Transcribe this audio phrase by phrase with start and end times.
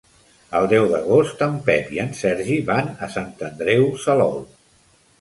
[0.59, 4.39] El deu d'agost en Pep i en Sergi van a Sant Andreu Salou.